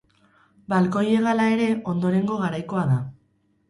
[0.73, 3.03] Balkoi hegala ere ondorengo garaikoa da.